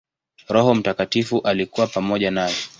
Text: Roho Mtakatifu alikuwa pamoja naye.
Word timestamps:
Roho 0.47 0.75
Mtakatifu 0.75 1.39
alikuwa 1.41 1.87
pamoja 1.87 2.31
naye. 2.31 2.55